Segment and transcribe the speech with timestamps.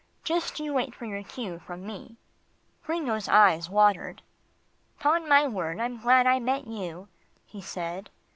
[0.23, 2.17] Just you wait for your cue from me."
[2.85, 4.23] Gringo's eyes watered.
[4.99, 7.07] "'Pon my word, I'm glad I met you,"
[7.45, 8.09] he said.